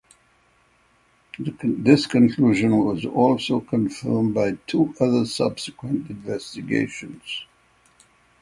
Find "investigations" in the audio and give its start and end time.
6.09-7.45